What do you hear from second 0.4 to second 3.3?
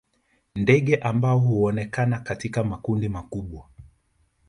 Ndege ambao huonekana katika makundi